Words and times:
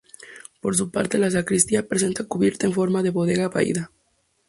Por 0.61 0.75
su 0.75 0.89
parte 0.89 1.19
la 1.19 1.29
sacristía 1.29 1.87
presenta 1.87 2.23
cubierta 2.23 2.65
en 2.65 2.73
forma 2.73 3.03
de 3.03 3.11
bóveda 3.11 3.49
vaída. 3.49 3.91